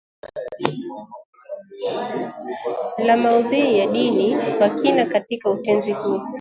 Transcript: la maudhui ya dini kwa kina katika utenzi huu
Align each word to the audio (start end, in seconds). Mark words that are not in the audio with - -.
la 2.97 3.17
maudhui 3.17 3.77
ya 3.77 3.87
dini 3.87 4.35
kwa 4.57 4.69
kina 4.69 5.05
katika 5.05 5.51
utenzi 5.51 5.91
huu 5.93 6.21